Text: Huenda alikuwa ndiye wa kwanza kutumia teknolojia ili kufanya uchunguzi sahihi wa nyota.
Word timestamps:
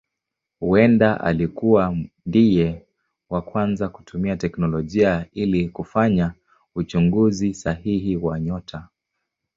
Huenda 0.59 1.19
alikuwa 1.21 1.97
ndiye 2.25 2.85
wa 3.29 3.41
kwanza 3.41 3.89
kutumia 3.89 4.37
teknolojia 4.37 5.25
ili 5.33 5.69
kufanya 5.69 6.33
uchunguzi 6.75 7.53
sahihi 7.53 8.15
wa 8.15 8.39
nyota. 8.39 8.87